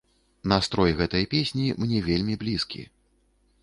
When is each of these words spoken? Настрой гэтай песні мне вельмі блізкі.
Настрой 0.53 0.95
гэтай 1.03 1.29
песні 1.35 1.69
мне 1.85 2.03
вельмі 2.11 2.35
блізкі. 2.45 2.83